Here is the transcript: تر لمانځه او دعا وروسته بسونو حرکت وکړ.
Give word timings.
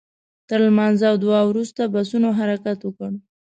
تر 0.47 0.59
لمانځه 0.67 1.05
او 1.11 1.15
دعا 1.23 1.41
وروسته 1.45 1.81
بسونو 1.93 2.27
حرکت 2.39 2.79
وکړ. 2.83 3.11